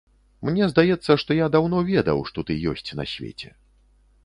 Мне 0.47 0.69
здаецца, 0.71 1.17
што 1.23 1.37
я 1.41 1.51
даўно 1.57 1.83
ведаў, 1.91 2.25
што 2.31 2.47
ты 2.49 2.59
ёсць 2.75 2.95
на 3.03 3.09
свеце. 3.15 3.49